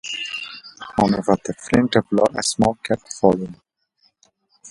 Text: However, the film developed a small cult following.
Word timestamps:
However, 0.97 1.35
the 1.45 1.53
film 1.53 1.85
developed 1.85 2.35
a 2.35 2.41
small 2.41 2.75
cult 2.81 3.01
following. 3.21 3.61